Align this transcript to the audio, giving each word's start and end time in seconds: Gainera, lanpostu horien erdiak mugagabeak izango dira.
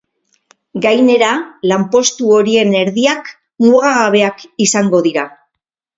Gainera, 0.85 1.27
lanpostu 1.73 2.31
horien 2.37 2.73
erdiak 2.79 3.29
mugagabeak 3.67 4.43
izango 4.69 5.07
dira. 5.11 5.27